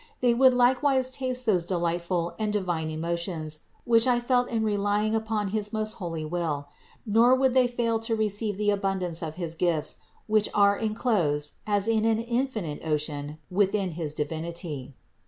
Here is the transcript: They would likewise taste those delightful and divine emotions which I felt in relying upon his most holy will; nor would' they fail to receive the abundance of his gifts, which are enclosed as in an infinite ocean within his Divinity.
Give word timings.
They 0.19 0.33
would 0.33 0.55
likewise 0.55 1.11
taste 1.11 1.45
those 1.45 1.63
delightful 1.63 2.33
and 2.39 2.51
divine 2.51 2.89
emotions 2.89 3.59
which 3.85 4.07
I 4.07 4.19
felt 4.19 4.49
in 4.49 4.63
relying 4.63 5.13
upon 5.13 5.49
his 5.49 5.71
most 5.71 5.93
holy 6.01 6.25
will; 6.25 6.69
nor 7.05 7.35
would' 7.35 7.53
they 7.53 7.67
fail 7.67 7.99
to 7.99 8.15
receive 8.15 8.57
the 8.57 8.71
abundance 8.71 9.21
of 9.21 9.35
his 9.35 9.53
gifts, 9.53 9.97
which 10.25 10.49
are 10.55 10.75
enclosed 10.75 11.51
as 11.67 11.87
in 11.87 12.03
an 12.05 12.17
infinite 12.17 12.83
ocean 12.83 13.37
within 13.51 13.91
his 13.91 14.15
Divinity. 14.15 14.95